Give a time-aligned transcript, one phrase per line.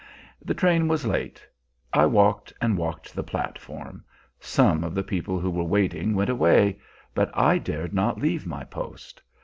[0.43, 1.45] The train was late.
[1.93, 4.03] I walked and walked the platform;
[4.39, 6.79] some of the people who were waiting went away,
[7.13, 9.21] but I dared not leave my post.